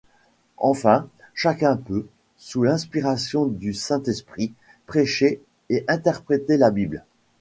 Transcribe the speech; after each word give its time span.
Enfin, 0.57 1.07
chacun 1.35 1.77
peut, 1.77 2.07
sous 2.35 2.63
l'inspiration 2.63 3.45
du 3.45 3.75
Saint-Esprit, 3.75 4.51
prêcher 4.87 5.43
et 5.69 5.85
interpréter 5.87 6.57
la 6.57 6.71
Bible. 6.71 7.05